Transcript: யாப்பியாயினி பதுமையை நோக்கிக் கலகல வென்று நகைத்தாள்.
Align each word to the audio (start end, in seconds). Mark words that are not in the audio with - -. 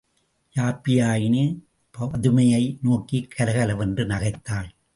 யாப்பியாயினி 0.55 1.59
பதுமையை 1.97 2.77
நோக்கிக் 2.81 3.33
கலகல 3.37 3.75
வென்று 3.75 4.05
நகைத்தாள். 4.05 4.69